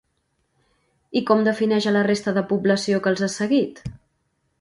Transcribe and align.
I 1.19 1.21
com 1.31 1.43
defineix 1.47 1.87
a 1.91 1.93
la 1.95 2.01
resta 2.07 2.33
de 2.39 2.43
població 2.53 3.03
que 3.05 3.13
els 3.13 3.23
ha 3.27 3.31
seguit? 3.35 3.83